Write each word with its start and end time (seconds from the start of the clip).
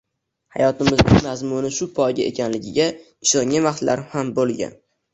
hayotimning 0.53 1.11
mazmuni 1.25 1.71
shu 1.77 1.87
poyga 2.01 2.27
ekanligiga 2.31 2.91
ishongan 3.29 3.69
vaqtlarim 3.71 4.13
ham 4.19 4.37
bo’lgan 4.43 4.79